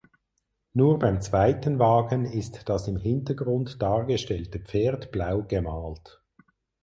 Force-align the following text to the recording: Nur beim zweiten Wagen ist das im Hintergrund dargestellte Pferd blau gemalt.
Nur 0.73 0.97
beim 0.97 1.21
zweiten 1.21 1.77
Wagen 1.77 2.25
ist 2.25 2.67
das 2.67 2.87
im 2.87 2.97
Hintergrund 2.97 3.79
dargestellte 3.83 4.57
Pferd 4.59 5.11
blau 5.11 5.43
gemalt. 5.43 6.23